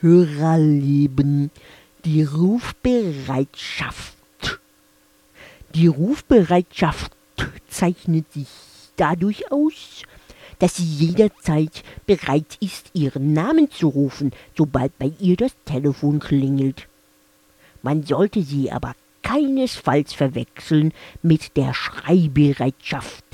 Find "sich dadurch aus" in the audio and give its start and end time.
8.32-10.04